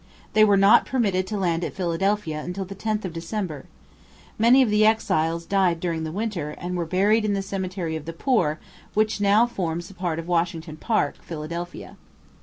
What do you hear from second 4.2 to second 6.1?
Many of the exiles died during